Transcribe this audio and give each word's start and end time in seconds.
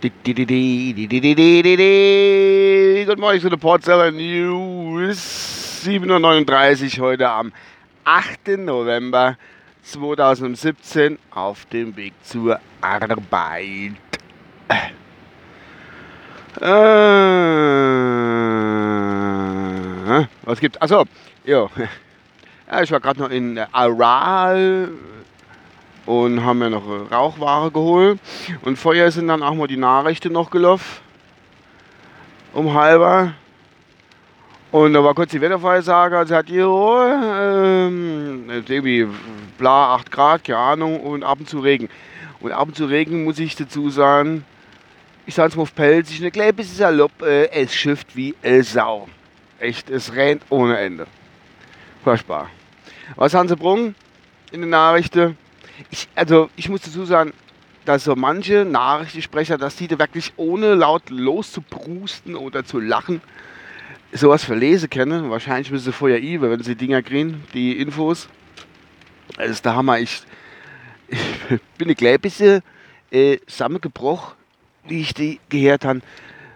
Good 0.00 0.14
morning 3.18 3.40
to 3.40 3.48
the 3.48 3.56
Portseller 3.56 4.14
News. 4.14 5.18
7.39 5.82 7.00
Uhr 7.00 7.04
heute 7.04 7.28
am 7.28 7.52
8. 8.04 8.58
November 8.58 9.36
2017 9.82 11.18
auf 11.32 11.64
dem 11.66 11.96
Weg 11.96 12.12
zur 12.22 12.60
Arbeit. 12.80 13.96
Äh, 16.60 16.66
was 20.44 20.60
gibt's? 20.60 20.80
Achso, 20.80 21.06
ja. 21.44 21.68
ja. 22.70 22.82
Ich 22.82 22.92
war 22.92 23.00
gerade 23.00 23.18
noch 23.18 23.30
in 23.30 23.58
Aral 23.72 24.90
und 26.06 26.44
haben 26.44 26.58
mir 26.58 26.70
noch 26.70 26.84
Rauchware 27.10 27.70
geholt. 27.70 28.18
Und 28.62 28.78
vorher 28.78 29.10
sind 29.10 29.28
dann 29.28 29.42
auch 29.42 29.54
mal 29.54 29.66
die 29.66 29.76
Nachrichten 29.76 30.32
noch 30.32 30.50
gelaufen. 30.50 31.02
Um 32.52 32.72
halber. 32.74 33.34
Und 34.70 34.92
da 34.92 35.02
war 35.02 35.14
kurz 35.14 35.30
die 35.30 35.40
Wettervorhersage, 35.40 36.18
also 36.18 36.34
hat 36.34 36.50
jo, 36.50 37.02
ähm, 37.02 38.50
irgendwie 38.50 39.06
bla 39.56 39.94
8 39.94 40.10
Grad, 40.10 40.44
keine 40.44 40.58
Ahnung, 40.58 41.00
und 41.00 41.24
ab 41.24 41.40
und 41.40 41.48
zu 41.48 41.60
Regen. 41.60 41.88
Und 42.40 42.52
ab 42.52 42.68
und 42.68 42.76
zu 42.76 42.84
Regen 42.84 43.24
muss 43.24 43.38
ich 43.38 43.56
dazu 43.56 43.88
sagen, 43.88 44.44
ich 45.24 45.34
sag's 45.34 45.56
mal 45.56 45.62
auf 45.62 45.74
Pelz, 45.74 46.10
ich 46.10 46.20
eine 46.20 46.30
kleine 46.30 46.52
bisschen 46.52 46.76
salopp, 46.76 47.22
äh, 47.22 47.50
es 47.50 47.74
schifft 47.74 48.14
wie 48.14 48.34
eine 48.42 48.62
Sau. 48.62 49.08
Echt, 49.58 49.88
es 49.90 50.14
rennt 50.14 50.42
ohne 50.50 50.78
Ende. 50.78 51.06
Furchtbar. 52.04 52.50
Was 53.16 53.34
haben 53.34 53.48
sie 53.48 53.56
brungen 53.56 53.94
in 54.52 54.60
den 54.60 54.70
Nachrichten? 54.70 55.36
Ich, 55.90 56.08
also 56.14 56.50
ich 56.56 56.68
muss 56.68 56.82
dazu 56.82 57.04
sagen, 57.04 57.32
dass 57.84 58.04
so 58.04 58.16
manche 58.16 58.64
Nachrichtensprecher, 58.64 59.56
dass 59.56 59.76
die 59.76 59.88
da 59.88 59.98
wirklich 59.98 60.32
ohne 60.36 60.74
laut 60.74 61.08
loszuprusten 61.10 62.34
oder 62.34 62.64
zu 62.64 62.80
lachen, 62.80 63.22
sowas 64.12 64.44
verlesen 64.44 64.90
können. 64.90 65.30
Wahrscheinlich 65.30 65.70
müssen 65.70 65.86
sie 65.86 65.92
vorher 65.92 66.22
i, 66.22 66.40
wenn 66.40 66.62
sie 66.62 66.74
Dinger 66.74 67.02
kriegen, 67.02 67.44
die 67.54 67.78
Infos. 67.80 68.28
Das 69.36 69.50
ist 69.50 69.64
der 69.64 69.76
Hammer. 69.76 70.00
Ich, 70.00 70.22
ich 71.08 71.60
bin 71.78 71.88
ein 71.88 71.96
klein 71.96 72.20
bisschen 72.20 72.62
äh, 73.10 73.38
zusammengebrochen, 73.46 74.34
wie 74.86 75.00
ich 75.00 75.14
die 75.14 75.40
gehört 75.48 75.84
habe. 75.84 76.00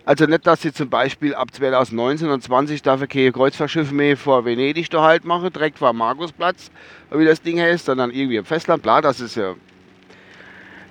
Also 0.05 0.27
nicht, 0.27 0.47
dass 0.47 0.63
sie 0.63 0.73
zum 0.73 0.91
Beispiel 0.91 1.35
ab 1.35 1.55
2019 1.55 2.29
und 2.29 2.43
20 2.43 2.83
darf 2.83 3.07
kein 3.09 3.33
Kreuzfahrtschiff 3.33 3.93
mehr 3.93 4.17
vor 4.17 4.45
Venedig 4.45 4.91
da 4.91 5.03
halt 5.03 5.25
machen, 5.25 5.53
direkt 5.53 5.79
vor 5.79 5.93
Markusplatz, 5.93 6.73
wie 7.13 7.25
das 7.25 7.41
Ding 7.41 7.61
heißt, 7.61 7.87
sondern 7.87 8.11
irgendwie 8.11 8.37
im 8.37 8.45
Festland. 8.45 8.83
Klar, 8.83 9.01
das 9.01 9.21
ist 9.21 9.37
ja. 9.37 9.55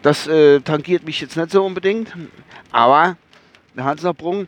Das 0.02 0.28
äh, 0.28 0.62
tangiert 0.62 1.04
mich 1.04 1.20
jetzt 1.20 1.36
nicht 1.36 1.52
so 1.52 1.64
unbedingt. 1.64 2.14
Aber 2.72 3.18
der 3.76 3.84
Hansnerbrunn, 3.84 4.48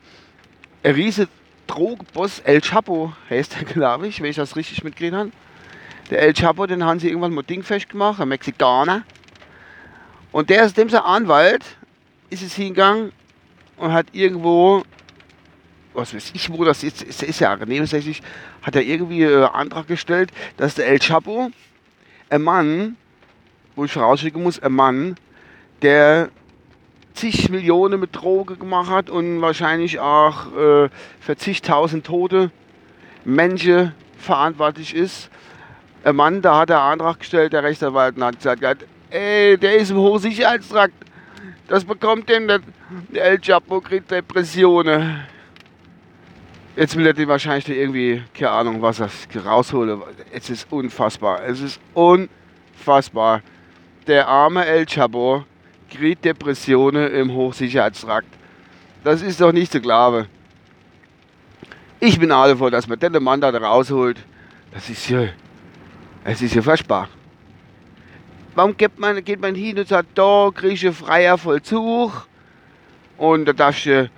ein 0.82 0.96
riese 0.96 1.28
Drogenboss, 1.68 2.40
El 2.40 2.62
Chapo 2.62 3.14
heißt 3.30 3.56
der, 3.56 3.64
glaube 3.74 4.08
ich, 4.08 4.22
wenn 4.22 4.30
ich 4.30 4.38
das 4.38 4.56
richtig 4.56 4.82
mitgekriegt 4.84 5.16
habe. 5.16 5.32
Der 6.10 6.22
El 6.22 6.34
Chapo, 6.34 6.66
den 6.68 6.86
haben 6.86 7.00
sie 7.00 7.10
irgendwann 7.10 7.34
mal 7.34 7.44
dingfest 7.44 7.90
gemacht, 7.90 8.22
ein 8.22 8.30
Mexikaner. 8.30 9.04
Und 10.32 10.50
der 10.50 10.64
ist 10.64 10.78
dem 10.78 10.88
sein 10.88 11.02
Anwalt, 11.02 11.64
ist 12.30 12.42
es 12.42 12.54
hingegangen 12.54 13.12
und 13.78 13.94
hat 13.94 14.08
irgendwo, 14.12 14.84
was 15.94 16.14
weiß 16.14 16.32
ich, 16.34 16.52
wo 16.52 16.64
das 16.64 16.84
ist, 16.84 17.02
ist, 17.04 17.24
ist 17.24 17.40
ja 17.40 17.56
nebensächlich, 17.56 18.22
hat 18.62 18.76
er 18.76 18.84
irgendwie 18.84 19.24
äh, 19.24 19.46
Antrag 19.46 19.88
gestellt, 19.88 20.32
dass 20.58 20.76
der 20.76 20.88
El 20.88 21.00
Chapo, 21.00 21.52
ein 22.30 22.42
Mann, 22.42 22.98
wo 23.76 23.86
ich 23.86 23.92
vorausschicken 23.92 24.42
muss, 24.42 24.60
ein 24.60 24.74
Mann, 24.74 25.16
der 25.82 26.30
zig 27.14 27.50
Millionen 27.50 28.00
mit 28.00 28.16
Droge 28.16 28.56
gemacht 28.56 28.90
hat 28.90 29.10
und 29.10 29.42
wahrscheinlich 29.42 30.00
auch 30.00 30.48
äh, 30.56 30.90
für 31.20 31.38
zigtausend 31.38 32.06
Tote 32.06 32.52
Menschen 33.24 33.94
verantwortlich 34.18 34.96
ist. 34.96 35.30
Ein 36.04 36.16
Mann, 36.16 36.42
da 36.42 36.60
hat 36.60 36.70
er 36.70 36.82
Antrag 36.82 37.20
gestellt, 37.20 37.54
der 37.54 37.64
Rechtsanwalt, 37.64 38.18
und 38.18 38.24
hat 38.24 38.38
gesagt, 38.38 38.86
ey, 39.10 39.58
der 39.58 39.78
ist 39.78 39.92
im 39.92 39.98
Hochsicherheitstrakt. 39.98 40.94
Das 41.68 41.86
bekommt 41.86 42.30
dem 42.30 42.48
der, 42.48 42.60
El 43.14 43.40
Chapo 43.40 43.80
kriegt 43.80 44.12
Depressionen. 44.12 45.22
Jetzt 46.76 46.96
will 46.98 47.06
er 47.06 47.14
den 47.14 47.28
wahrscheinlich 47.28 47.70
irgendwie, 47.70 48.24
keine 48.34 48.52
Ahnung, 48.52 48.82
was 48.82 49.00
er 49.00 49.10
rausholen. 49.46 50.02
Es 50.32 50.50
ist 50.50 50.72
unfassbar. 50.72 51.44
Es 51.46 51.62
ist 51.62 51.80
unfassbar. 51.94 53.42
Der 54.08 54.28
arme 54.28 54.66
El 54.66 54.86
Chapo 54.86 55.46
kriegt 55.90 56.26
Depressionen 56.26 57.14
im 57.14 57.32
Hochsicherheitstrakt. 57.32 58.28
Das 59.04 59.22
ist 59.22 59.40
doch 59.40 59.52
nicht 59.52 59.72
zu 59.72 59.80
glauben. 59.80 60.28
Ich 62.00 62.20
bin 62.20 62.32
alle 62.32 62.58
vor, 62.58 62.72
dass 62.72 62.88
man 62.88 63.00
den 63.00 63.24
Mann 63.24 63.40
da 63.40 63.50
rausholt. 63.50 64.18
Das 64.72 64.90
ist 64.90 65.10
ja, 65.10 65.28
es 66.26 66.42
ist 66.42 66.56
ja 66.56 66.62
furchtbar. 66.62 67.08
Warum 68.56 68.78
geht 68.78 69.00
man, 69.00 69.24
geht 69.24 69.42
man 69.42 69.56
hin 69.56 69.80
und 69.80 69.88
sagt, 69.88 70.16
da 70.16 70.52
kriegst 70.54 70.84
du 70.84 70.94
freier 70.94 71.38
Vollzug 71.38 72.28
und 73.18 73.46
da 73.46 73.54
darfst 73.54 73.88
du 73.88 74.10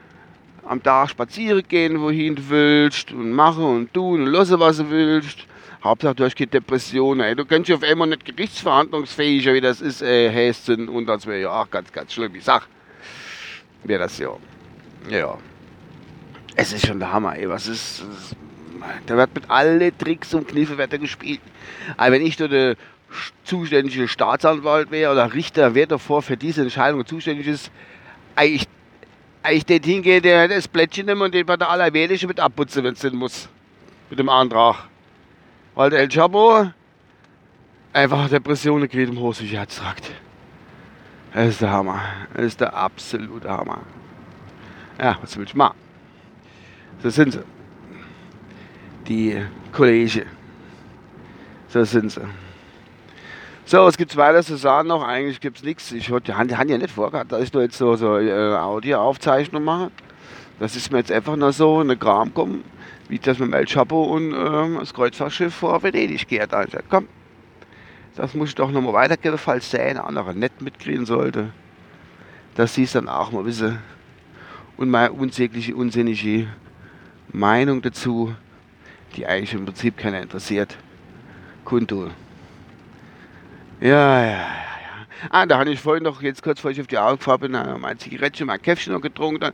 am 0.66 0.84
Tag 0.84 1.10
spazieren 1.10 1.64
gehen, 1.68 2.02
wohin 2.02 2.36
du 2.36 2.50
willst 2.50 3.12
und 3.12 3.32
machen 3.32 3.64
und 3.64 3.94
tun 3.94 4.24
und 4.24 4.28
lassen, 4.28 4.60
was 4.60 4.78
du 4.78 4.90
willst. 4.90 5.46
Hauptsache, 5.84 6.16
du 6.16 6.26
hast 6.26 6.36
keine 6.36 6.48
Depression. 6.48 7.20
Ey. 7.20 7.36
Du 7.36 7.46
kannst 7.46 7.70
dich 7.70 7.76
auf 7.76 7.84
einmal 7.84 8.08
nicht 8.08 8.26
gerichtsverhandlungsfähiger, 8.26 9.54
wie 9.54 9.62
das 9.62 9.82
ist, 9.82 10.02
äh, 10.02 10.30
Hessen. 10.30 10.90
Und 10.90 11.06
das 11.06 11.28
wäre 11.28 11.42
ja 11.42 11.62
auch 11.62 11.70
ganz, 11.70 11.92
ganz 11.94 12.12
schlimm. 12.12 12.34
Ich 12.36 12.44
sag, 12.44 12.68
wäre 13.84 14.00
das 14.00 14.18
ja. 14.18 14.36
Ja. 15.10 15.38
Es 16.56 16.74
ist 16.74 16.88
schon 16.88 17.00
der 17.00 17.14
Hammer, 17.14 17.38
ey. 17.38 17.48
Was 17.48 17.68
ist. 17.68 18.04
da 19.06 19.16
wird 19.16 19.36
mit 19.36 19.50
allen 19.50 19.96
Tricks 19.98 20.34
und 20.34 20.48
Kniffe 20.48 20.78
wird 20.78 21.00
gespielt. 21.00 21.42
Aber 21.98 22.14
wenn 22.14 22.26
ich 22.26 22.36
da 22.36 22.48
der 22.48 22.76
zuständige 23.46 24.08
Staatsanwalt 24.08 24.92
wäre 24.92 25.12
oder 25.12 25.34
Richter, 25.34 25.76
wer 25.76 25.88
davor 25.88 26.22
für 26.22 26.36
diese 26.36 26.62
Entscheidung 26.62 27.06
zuständig 27.06 27.48
ist, 27.48 27.72
eigentlich, 28.36 28.68
eigentlich 29.44 29.66
dort 29.66 29.86
hingehe, 29.86 30.22
der 30.22 30.48
das 30.48 30.68
Plättchen 30.68 31.06
nimmt 31.06 31.22
und 31.22 31.34
den 31.34 31.46
bei 31.46 31.56
der 31.56 31.70
Allerwählische 31.70 32.28
mit 32.28 32.40
abputzen, 32.40 32.84
wenn 32.84 32.94
es 32.94 33.00
denn 33.00 33.16
muss. 33.16 33.48
Mit 34.10 34.20
dem 34.20 34.30
Antrag. 34.30 34.88
Weil 35.76 35.90
der 35.90 36.00
El 36.00 36.10
Chapo 36.10 36.72
einfach 37.94 38.30
Depressionen 38.30 38.90
kriegt 38.90 39.10
im 39.10 39.20
Hochsicherheitstrakt. 39.20 40.12
Das 41.34 41.50
ist 41.50 41.62
der 41.62 41.72
Hammer. 41.72 42.02
Das 42.34 42.46
ist 42.46 42.62
der 42.62 42.74
absolute 42.74 43.50
Hammer. 43.50 43.82
Ja, 45.00 45.18
was 45.22 45.36
will 45.38 45.46
ich 45.46 45.54
machen? 45.54 45.78
So 47.04 47.10
sind 47.10 47.34
sie. 47.34 47.44
Die 49.08 49.46
Kollegen. 49.72 50.26
So 51.68 51.84
sind 51.84 52.12
sie. 52.12 52.22
So, 53.68 53.84
was 53.84 53.98
gibt's 53.98 54.16
weiter 54.16 54.44
zu 54.44 54.58
sagen 54.58 54.90
noch? 54.90 55.02
Eigentlich 55.02 55.40
gibt's 55.40 55.64
nichts. 55.64 55.92
Ich 55.92 56.12
hatte, 56.12 56.38
haben 56.38 56.70
ja 56.70 56.78
nicht 56.78 56.92
vorgehabt, 56.92 57.32
dass 57.32 57.42
ich 57.42 57.52
da 57.52 57.62
jetzt 57.62 57.80
so, 57.80 57.96
so 57.96 58.20
äh, 58.20 58.56
Audioaufzeichnung 58.56 59.64
mache. 59.64 59.90
Das 60.60 60.76
ist 60.76 60.92
mir 60.92 61.00
jetzt 61.00 61.12
einfach 61.12 61.36
nur 61.36 61.52
so 61.52 61.82
in 61.82 62.00
Kram 62.00 62.32
kommen, 62.32 62.64
wie 63.10 63.18
das 63.18 63.40
mit 63.40 63.48
dem 63.48 63.54
El 63.54 63.66
Chapo 63.66 64.04
und 64.04 64.34
ähm, 64.34 64.78
das 64.80 64.94
Kreuzfahrtschiff 64.94 65.52
vor 65.52 65.82
Venedig 65.82 66.28
geht. 66.28 66.54
Also, 66.54 66.78
komm, 66.92 67.08
das 68.16 68.36
muss 68.36 68.50
ich 68.50 68.56
doch 68.56 68.70
nochmal 68.70 68.94
weitergeben, 68.94 69.40
falls 69.40 69.72
der 69.72 69.84
eine 69.88 70.04
andere 70.04 70.36
nicht 70.36 70.62
mitkriegen 70.62 71.08
sollte. 71.08 71.50
Dass 72.54 72.76
sie 72.76 72.84
es 72.84 72.92
dann 72.92 73.10
auch 73.10 73.32
mal 73.32 73.46
wissen. 73.46 73.80
Und 74.78 74.92
meine 74.92 75.12
unsägliche, 75.12 75.76
unsinnige 75.76 76.50
Meinung 77.34 77.82
dazu, 77.82 78.36
die 79.16 79.26
eigentlich 79.26 79.56
im 79.56 79.66
Prinzip 79.66 79.98
keiner 79.98 80.22
interessiert, 80.22 80.78
kundtun. 81.64 82.12
Ja, 83.86 84.20
ja, 84.24 84.32
ja. 84.32 84.48
Ah, 85.30 85.46
da 85.46 85.60
habe 85.60 85.70
ich 85.70 85.80
vorhin 85.80 86.04
noch, 86.04 86.24
jetzt 86.24 86.42
kurz 86.42 86.60
vor 86.60 86.72
ich 86.72 86.82
auf 86.82 86.88
die 86.88 86.98
Augen 86.98 87.18
gefahren 87.18 87.40
bin, 87.40 87.52
mein 87.52 88.00
Zigarettchen, 88.00 88.48
mein 88.48 88.60
Käffchen 88.60 88.94
noch 88.94 89.00
getrunken, 89.02 89.40
dann 89.40 89.54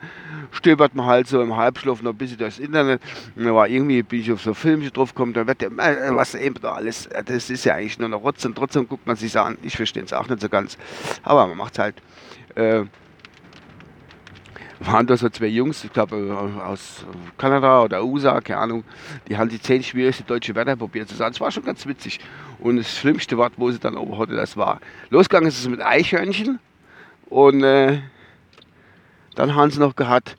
stöbert 0.51 0.95
man 0.95 1.05
halt 1.05 1.27
so 1.27 1.41
im 1.41 1.57
Halbschlaf 1.57 2.01
noch 2.01 2.11
ein 2.11 2.17
bisschen 2.17 2.37
durchs 2.37 2.57
Internet. 2.57 3.01
Und 3.35 3.43
da 3.43 3.53
war 3.53 3.67
irgendwie, 3.67 4.01
bin 4.03 4.21
ich 4.21 4.31
auf 4.31 4.41
so 4.41 4.53
Filmchen 4.53 4.93
drauf 4.93 5.13
gekommen, 5.13 5.33
dann 5.33 5.47
wird 5.47 5.59
der, 5.59 5.71
äh, 5.71 6.15
was 6.15 6.33
eben 6.33 6.55
da 6.61 6.75
alles, 6.75 7.09
das 7.25 7.49
ist 7.49 7.65
ja 7.65 7.75
eigentlich 7.75 7.99
nur 7.99 8.07
noch 8.07 8.23
Rotz 8.23 8.45
und 8.45 8.55
trotzdem 8.55 8.87
guckt 8.87 9.05
man 9.05 9.17
sich 9.17 9.37
an. 9.37 9.57
Ich 9.63 9.75
verstehe 9.75 10.03
es 10.03 10.13
auch 10.13 10.29
nicht 10.29 10.39
so 10.39 10.47
ganz, 10.47 10.77
aber 11.23 11.45
man 11.47 11.57
macht 11.57 11.73
es 11.73 11.79
halt. 11.79 11.95
Äh, 12.55 12.85
waren 14.85 15.05
da 15.05 15.15
so 15.15 15.29
zwei 15.29 15.47
Jungs, 15.47 15.83
ich 15.83 15.93
glaube 15.93 16.15
aus 16.65 17.05
Kanada 17.37 17.83
oder 17.83 18.03
USA, 18.03 18.41
keine 18.41 18.59
Ahnung, 18.59 18.83
die 19.27 19.37
haben 19.37 19.49
die 19.49 19.61
zehn 19.61 19.83
schwierigsten 19.83 20.25
deutsche 20.25 20.55
Wörter 20.55 20.75
probiert 20.75 21.07
zu 21.07 21.15
sagen. 21.15 21.33
Es 21.33 21.41
war 21.41 21.51
schon 21.51 21.63
ganz 21.63 21.85
witzig. 21.85 22.19
Und 22.59 22.77
das 22.77 22.97
schlimmste 22.97 23.37
Wort, 23.37 23.53
wo 23.57 23.71
sie 23.71 23.79
dann 23.79 23.95
oben 23.95 24.17
hatte, 24.17 24.35
das 24.35 24.57
war, 24.57 24.79
losgegangen 25.09 25.47
ist 25.47 25.59
es 25.59 25.67
mit 25.67 25.81
Eichhörnchen 25.81 26.59
und 27.29 27.63
äh, 27.63 28.01
dann 29.35 29.55
haben 29.55 29.71
sie 29.71 29.79
noch 29.79 29.95
gehabt, 29.95 30.35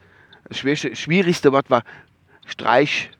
das 0.49 0.59
schwierigste 0.59 1.53
Wort 1.53 1.71
war 1.71 1.83
Streich, 2.47 3.11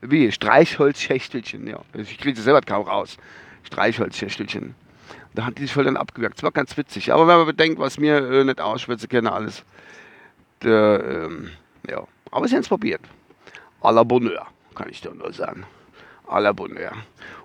wie, 0.00 0.32
Streichholzschächtelchen, 0.32 1.66
ja. 1.66 1.80
Ich 1.94 2.18
kriege 2.18 2.34
das 2.34 2.44
selber 2.44 2.60
kaum 2.60 2.86
raus. 2.86 3.16
Streichholzschächtelchen. 3.64 4.74
Da 5.34 5.44
hat 5.44 5.58
die 5.58 5.62
sich 5.62 5.72
voll 5.72 5.84
dann 5.84 5.96
abgewirkt. 5.96 6.38
Das 6.38 6.42
war 6.42 6.50
ganz 6.50 6.76
witzig. 6.76 7.12
Aber 7.12 7.28
wenn 7.28 7.36
man 7.36 7.46
bedenkt, 7.46 7.78
was 7.78 7.98
mir 7.98 8.16
äh, 8.16 8.44
nicht 8.44 8.60
ausschwätze 8.60 9.08
kenne, 9.08 9.32
alles. 9.32 9.64
Der, 10.62 11.02
ähm, 11.04 11.50
ja. 11.88 12.04
Aber 12.30 12.48
sie 12.48 12.54
haben 12.54 12.62
es 12.62 12.68
probiert. 12.68 13.00
A 13.80 13.90
la 13.90 14.02
Bonheur, 14.02 14.46
kann 14.74 14.88
ich 14.90 15.00
dir 15.00 15.14
nur 15.14 15.32
sagen. 15.32 15.64
A 16.26 16.38
la 16.38 16.52
Bonheur. 16.52 16.92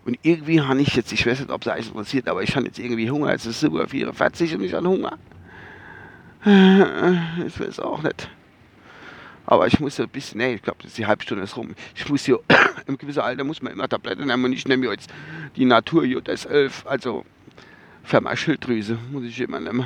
Und 0.06 0.18
irgendwie 0.24 0.62
habe 0.62 0.82
ich 0.82 0.96
jetzt, 0.96 1.12
ich 1.14 1.26
weiß 1.26 1.40
nicht, 1.40 1.52
ob 1.52 1.62
es 1.62 1.68
euch 1.68 1.88
interessiert, 1.88 2.28
aber 2.28 2.44
ich 2.44 2.56
habe 2.56 2.66
jetzt 2.66 2.80
irgendwie 2.80 3.10
Hunger. 3.10 3.32
Jetzt 3.32 3.46
ist 3.46 3.58
es 3.58 3.64
über 3.64 3.88
44 3.88 4.56
und 4.56 4.64
ich 4.64 4.74
habe 4.74 4.88
Hunger. 4.88 5.18
Ich 6.46 7.60
weiß 7.60 7.80
auch 7.80 8.02
nicht. 8.02 8.30
Aber 9.46 9.68
ich 9.68 9.80
muss 9.80 9.98
ja 9.98 10.06
ein 10.06 10.10
bisschen, 10.10 10.40
nee, 10.40 10.56
ich 10.56 10.62
glaube, 10.62 10.80
das 10.84 10.94
die 10.94 11.06
Halbstunde 11.06 11.44
ist 11.44 11.56
rum. 11.58 11.76
Ich 11.96 12.08
muss 12.10 12.26
hier, 12.26 12.40
im 12.88 12.98
gewissen 12.98 13.20
Alter 13.20 13.44
muss 13.44 13.62
man 13.62 13.74
immer 13.74 13.88
Tabletten 13.88 14.26
nehmen 14.26 14.46
und 14.46 14.54
ich 14.54 14.68
nehme 14.68 14.88
jetzt 14.88 15.10
die 15.56 15.66
Natur 15.66 16.04
JS 16.04 16.46
11, 16.46 16.86
also 16.86 17.26
für 18.04 18.22
meine 18.22 18.38
Schilddrüse, 18.38 18.98
muss 19.12 19.24
ich 19.24 19.40
immer 19.40 19.60
nehmen. 19.60 19.86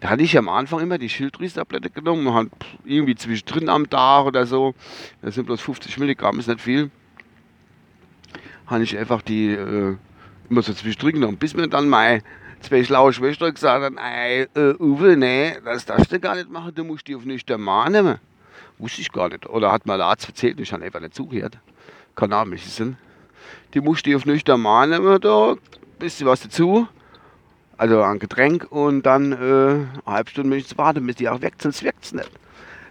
Da 0.00 0.10
hatte 0.10 0.22
ich 0.22 0.36
am 0.36 0.48
Anfang 0.48 0.80
immer 0.80 0.98
die 0.98 1.08
Schilddrüse-Tablette 1.08 1.90
genommen, 1.90 2.26
und 2.26 2.52
irgendwie 2.84 3.14
zwischendrin 3.14 3.68
am 3.68 3.88
Tag 3.88 4.26
oder 4.26 4.46
so. 4.46 4.74
Das 5.22 5.36
sind 5.36 5.46
bloß 5.46 5.60
50 5.60 5.98
Milligramm, 5.98 6.38
ist 6.38 6.48
nicht 6.48 6.60
viel. 6.60 6.90
Habe 8.66 8.82
ich 8.82 8.96
einfach 8.96 9.22
die 9.22 9.50
äh, 9.50 9.96
immer 10.50 10.62
so 10.62 10.72
zwischendrin 10.72 11.14
genommen, 11.14 11.36
bis 11.36 11.54
mir 11.54 11.68
dann 11.68 11.88
meine 11.88 12.22
zwei 12.60 12.82
schlaue 12.82 13.12
Schwestern 13.12 13.52
gesagt 13.52 13.84
haben, 13.84 13.98
ey, 13.98 14.48
äh, 14.54 14.74
Uwe, 14.80 15.16
nee, 15.16 15.56
das 15.64 15.84
darfst 15.84 16.10
du 16.12 16.18
gar 16.18 16.34
nicht 16.34 16.50
machen, 16.50 16.74
du 16.74 16.82
musst 16.82 17.06
die 17.06 17.14
auf 17.14 17.24
nüchtern 17.24 17.60
Mann 17.60 17.92
nehmen. 17.92 18.18
Wusste 18.78 19.02
ich 19.02 19.12
gar 19.12 19.28
nicht. 19.28 19.46
Oder 19.46 19.70
hat 19.70 19.86
mal 19.86 19.98
der 19.98 20.06
Arzt 20.06 20.26
erzählt, 20.26 20.58
ich 20.58 20.72
habe 20.72 20.84
einfach 20.84 21.00
nicht 21.00 21.14
zugehört. 21.14 21.58
Keine 22.16 22.36
Ahnung, 22.36 22.52
welche 22.52 22.68
sind. 22.68 22.96
Die 23.74 23.80
musste 23.80 24.10
ich 24.10 24.16
auf 24.16 24.24
nüchtern 24.24 24.60
Mann 24.60 24.90
nehmen, 24.90 25.20
da, 25.20 25.54
bisschen 25.98 26.26
was 26.26 26.40
dazu 26.40 26.88
also 27.76 28.02
ein 28.02 28.18
Getränk 28.18 28.66
und 28.70 29.02
dann 29.04 29.32
äh, 29.32 29.36
eine 29.36 29.88
halbe 30.06 30.30
Stunde 30.30 30.50
muss 30.50 30.58
ich 30.58 30.68
zu 30.68 30.78
warten, 30.78 31.06
bis 31.06 31.16
die 31.16 31.28
auch 31.28 31.40
weg, 31.40 31.54
sonst 31.58 31.82
wirkt 31.82 32.04
es 32.04 32.12
nicht. 32.12 32.30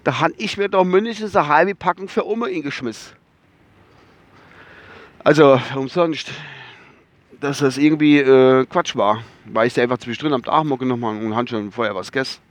Da 0.04 0.20
habe 0.20 0.34
ich 0.38 0.58
mir 0.58 0.70
doch 0.70 0.84
mindestens 0.84 1.36
eine 1.36 1.48
halbe 1.48 1.76
Packung 1.76 2.10
für 2.10 2.28
Oma 2.28 2.48
geschmissen. 2.48 3.16
Also 5.24 5.60
umsonst, 5.76 6.32
dass 7.40 7.60
das 7.60 7.78
irgendwie 7.78 8.20
äh, 8.20 8.66
Quatsch 8.66 8.96
war, 8.98 9.24
weil 9.46 9.68
ich 9.68 9.74
sie 9.74 9.82
einfach 9.82 9.98
zwischendrin 9.98 10.34
am 10.34 10.44
Tag 10.44 10.66
mal 10.66 10.76
und 10.76 11.36
habe 11.36 11.48
schon 11.48 11.72
vorher 11.72 11.96
was 11.96 12.12
gegessen. 12.12 12.42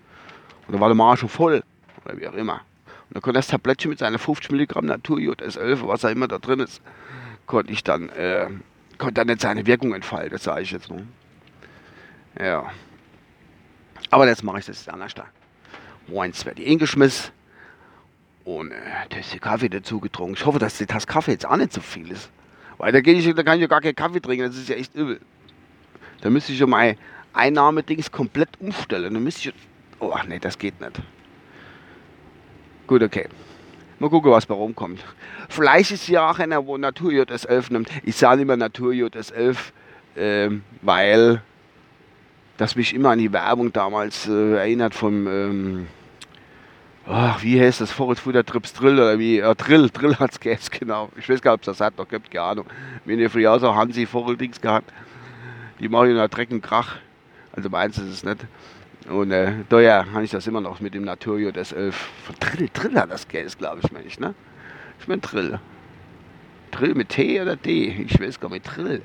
Und 0.67 0.73
dann 0.73 0.81
war 0.81 0.89
der 0.89 0.95
Magen 0.95 1.19
schon 1.19 1.29
voll 1.29 1.63
oder 2.05 2.17
wie 2.19 2.27
auch 2.27 2.35
immer. 2.35 2.63
Und 3.09 3.17
dann 3.17 3.23
konnte 3.23 3.39
das 3.39 3.49
Tablettchen 3.49 3.91
mit 3.91 3.99
seiner 3.99 4.19
50 4.19 4.51
Milligramm 4.51 4.87
Naturjod 4.87 5.43
S11, 5.43 5.87
was 5.87 6.01
da 6.01 6.09
immer 6.09 6.29
da 6.29 6.39
drin 6.39 6.61
ist, 6.61 6.81
konnte 7.45 7.71
ich 7.71 7.85
dann, 7.85 8.09
äh, 8.11 8.49
konnte 8.97 9.15
dann 9.15 9.27
nicht 9.27 9.43
seine 9.43 9.67
Wirkung 9.67 9.93
entfalten, 9.93 10.31
das 10.31 10.45
sage 10.45 10.63
ich 10.63 10.71
jetzt 10.71 10.89
mal. 10.89 11.05
Ja. 12.41 12.71
Aber 14.11 14.27
jetzt 14.27 14.43
mache 14.43 14.59
ich 14.59 14.67
das 14.67 14.89
anders. 14.89 15.15
Morgens 16.07 16.45
werde 16.45 16.63
ich 16.63 16.71
eingeschmissen 16.71 17.33
und 18.45 18.73
äh, 18.73 18.75
Tasse 19.09 19.39
Kaffee 19.39 19.69
dazu 19.69 20.01
getrunken. 20.01 20.35
Ich 20.35 20.45
hoffe, 20.45 20.59
dass 20.59 20.79
die 20.79 20.87
Tasse 20.87 21.07
Kaffee 21.07 21.33
jetzt 21.33 21.47
auch 21.47 21.57
nicht 21.57 21.73
so 21.73 21.81
viel 21.81 22.11
ist. 22.11 22.31
Weil 22.79 22.93
da, 22.93 22.99
ich, 22.99 23.35
da 23.35 23.43
kann 23.43 23.57
ich 23.57 23.63
ja 23.63 23.69
gar 23.69 23.81
keinen 23.81 23.95
Kaffee 23.95 24.21
trinken, 24.21 24.47
das 24.47 24.57
ist 24.57 24.69
ja 24.69 24.77
echt 24.77 24.95
übel. 24.95 25.21
Da 26.21 26.31
müsste 26.31 26.53
ich 26.53 26.59
ja 26.59 26.67
mein 26.67 26.97
Einnahmedings 27.33 28.11
komplett 28.11 28.49
umstellen. 28.61 29.15
Dann 29.15 29.23
müsste 29.23 29.51
ich. 29.51 29.55
Oh, 30.01 30.17
nee, 30.27 30.39
das 30.39 30.59
geht 30.59 30.81
nicht. 30.81 31.01
Gut, 32.87 33.03
okay. 33.03 33.29
Mal 33.99 34.11
gucken, 34.11 34.33
was 34.33 34.47
bei 34.47 34.55
rumkommt. 34.55 35.03
Vielleicht 35.49 35.93
ist 35.93 36.09
ja 36.09 36.29
auch 36.29 36.39
einer, 36.39 36.67
wo 36.67 36.77
Natur 36.77 37.13
JS11 37.13 37.73
nimmt. 37.73 37.91
Ich 38.03 38.17
sage 38.17 38.43
immer 38.43 38.57
Natur 38.57 38.93
JS11, 38.93 39.57
ähm, 40.17 40.65
weil 40.81 41.41
das 42.57 42.77
mich 42.77 42.95
immer 42.95 43.11
an 43.11 43.19
die 43.19 43.33
Werbung 43.33 43.73
damals 43.73 44.29
äh, 44.29 44.57
erinnert 44.57 44.95
vom, 44.95 45.27
ähm, 45.27 45.87
ach, 47.07 47.43
wie 47.43 47.61
heißt 47.61 47.81
das, 47.81 47.91
Vorratsfutter 47.91 48.45
Trips 48.45 48.73
Drill 48.73 48.95
oder 48.95 49.19
wie, 49.19 49.39
äh, 49.39 49.55
Drill, 49.55 49.91
Drill 49.93 50.17
hat's 50.19 50.41
gegeben, 50.41 50.63
genau. 50.79 51.11
Ich 51.17 51.29
weiß 51.29 51.41
gar 51.43 51.53
nicht, 51.53 51.67
ob 51.67 51.73
es 51.73 51.79
das 51.79 51.85
hat, 51.85 51.99
noch 51.99 52.09
gibt, 52.09 52.31
keine 52.31 52.45
Ahnung. 52.45 52.67
Wenn 53.05 53.19
ihr 53.19 53.31
früher 53.31 53.59
so 53.59 53.75
Hansi 53.75 54.07
Vorrildings 54.07 54.61
gehabt, 54.61 54.93
die 55.81 55.89
machen 55.89 56.17
ja 56.17 56.29
Dreck 56.29 56.51
und 56.51 56.63
Krach. 56.63 56.97
Also 57.55 57.69
meins 57.69 57.99
ist 57.99 58.09
es 58.09 58.25
nicht. 58.25 58.47
Und 59.09 59.33
äh, 59.33 59.53
daher 59.69 60.13
habe 60.13 60.25
ich 60.25 60.31
das 60.31 60.47
immer 60.47 60.61
noch 60.61 60.81
mit 60.81 60.95
dem 60.95 61.05
Naturio 61.05 61.51
des 61.51 61.73
11. 61.73 61.97
Von 62.25 62.37
Drill, 62.39 62.69
Drill 62.73 62.95
hat 62.95 63.11
das 63.11 63.27
Geld, 63.27 63.59
glaube 63.59 63.81
ich, 63.83 63.91
meine 63.91 64.07
ich, 64.07 64.21
ne? 64.21 64.35
Ich 65.01 65.09
meine 65.09 65.21
Drill. 65.21 65.59
Drill 66.71 66.95
mit 66.95 67.09
T 67.09 67.41
oder 67.41 67.57
D? 67.57 68.07
Ich 68.07 68.21
weiß 68.21 68.39
gar 68.39 68.51
nicht, 68.51 68.65
Drill. 68.65 69.03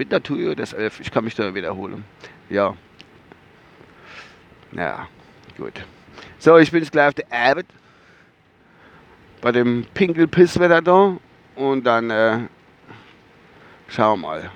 Mit 0.00 0.10
Naturio 0.10 0.54
des 0.54 0.72
11. 0.72 1.00
Ich 1.00 1.10
kann 1.10 1.24
mich 1.24 1.34
da 1.34 1.54
wiederholen 1.54 2.04
ja. 2.48 2.74
Ja, 4.72 5.06
gut. 5.58 5.74
So, 6.38 6.56
ich 6.56 6.70
bin 6.70 6.80
jetzt 6.82 6.90
gleich 6.90 7.08
auf 7.08 7.14
der 7.14 7.30
Arbeit. 7.30 7.66
Bei 9.42 9.52
dem 9.52 9.84
Pinkelpisswetter 9.92 10.80
da. 10.80 11.18
Und 11.54 11.84
dann 11.84 12.08
äh, 12.08 12.38
schauen 13.88 14.22
wir 14.22 14.26
mal. 14.26 14.50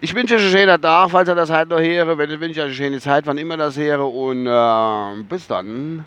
Ich 0.00 0.14
wünsche 0.14 0.36
euch 0.36 0.42
einen 0.42 0.52
schönen 0.52 0.80
Tag, 0.80 1.10
falls 1.10 1.28
ihr 1.28 1.34
das 1.34 1.50
halt 1.50 1.68
noch 1.68 1.80
höre. 1.80 2.16
Wenn 2.16 2.30
ich 2.30 2.38
wünsche 2.38 2.60
euch 2.60 2.66
eine 2.66 2.74
schöne 2.74 3.00
Zeit, 3.00 3.26
wann 3.26 3.38
immer 3.38 3.56
das 3.56 3.76
höre. 3.76 4.08
Und 4.08 4.46
äh, 4.46 5.22
bis 5.24 5.48
dann. 5.48 6.06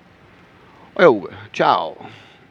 Euer 0.95 1.11
Uwe. 1.11 1.31
Ciao. 1.51 1.97